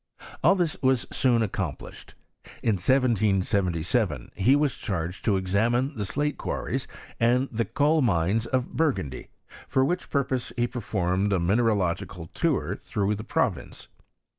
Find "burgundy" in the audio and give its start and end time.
8.73-9.27